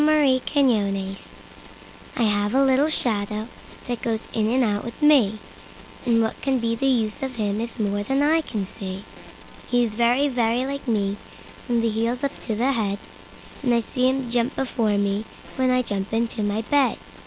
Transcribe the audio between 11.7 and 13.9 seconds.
the heels up to the head; And I